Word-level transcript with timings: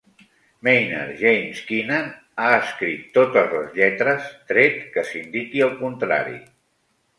Maynard 0.67 1.19
James 1.19 1.59
Keenan 1.67 2.09
ha 2.45 2.47
escrit 2.63 3.05
totes 3.19 3.53
les 3.59 3.77
lletres, 3.81 4.33
tret 4.55 4.83
que 4.97 5.07
s'indiqui 5.13 5.65
el 5.71 5.79
contrari. 5.87 6.39